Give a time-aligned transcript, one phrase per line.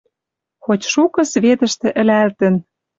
[0.63, 2.55] Хоть шукы светӹштӹ ӹлӓлтӹн.